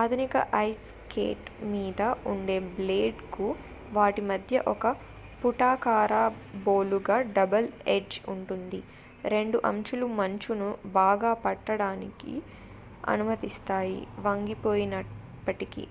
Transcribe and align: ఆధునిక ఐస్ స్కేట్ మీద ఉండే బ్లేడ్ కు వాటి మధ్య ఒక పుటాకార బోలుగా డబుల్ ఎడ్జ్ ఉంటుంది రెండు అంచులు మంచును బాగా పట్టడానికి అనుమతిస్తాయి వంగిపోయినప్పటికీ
ఆధునిక 0.00 0.34
ఐస్ 0.58 0.82
స్కేట్ 0.88 1.40
మీద 1.70 2.00
ఉండే 2.32 2.56
బ్లేడ్ 2.74 3.22
కు 3.32 3.46
వాటి 3.92 4.22
మధ్య 4.28 4.60
ఒక 4.72 4.92
పుటాకార 5.42 6.12
బోలుగా 6.66 7.16
డబుల్ 7.34 7.66
ఎడ్జ్ 7.96 8.18
ఉంటుంది 8.34 8.80
రెండు 9.26 9.60
అంచులు 9.70 10.08
మంచును 10.20 10.68
బాగా 10.98 11.32
పట్టడానికి 11.44 12.34
అనుమతిస్తాయి 13.08 13.98
వంగిపోయినప్పటికీ 14.26 15.86